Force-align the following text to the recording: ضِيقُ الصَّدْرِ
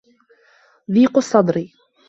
ضِيقُ 0.91 1.17
الصَّدْرِ 1.17 1.67